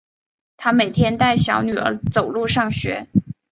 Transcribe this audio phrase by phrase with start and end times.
[0.57, 3.07] 她每天带小女儿走路上学